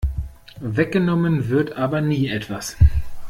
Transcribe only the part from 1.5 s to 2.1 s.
aber